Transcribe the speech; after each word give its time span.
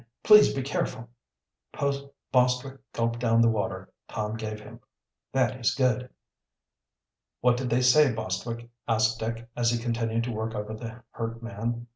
Please 0.23 0.51
be 0.51 0.63
careful!" 0.63 1.09
Bostwick 2.31 2.79
gulped 2.91 3.19
down 3.19 3.39
the 3.39 3.47
water 3.49 3.93
Tom 4.07 4.35
gave 4.35 4.59
him. 4.59 4.79
"That 5.31 5.59
is 5.59 5.75
good." 5.75 6.09
"What 7.41 7.55
did 7.55 7.69
they 7.69 7.81
say, 7.81 8.11
Bostwick?" 8.11 8.67
asked 8.87 9.19
Dick, 9.19 9.47
as 9.55 9.69
he 9.69 9.77
continued 9.77 10.23
to 10.23 10.31
work 10.31 10.55
over 10.55 10.73
the 10.73 11.03
hurt 11.11 11.43
man. 11.43 11.85